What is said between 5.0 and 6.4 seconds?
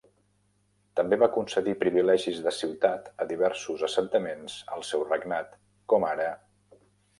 regnat, "com ara,